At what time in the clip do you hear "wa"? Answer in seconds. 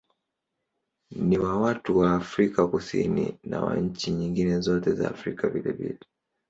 1.37-1.57, 1.97-2.13, 3.61-3.75